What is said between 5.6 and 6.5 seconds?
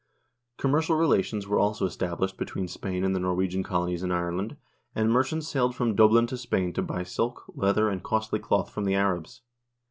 from Dublin to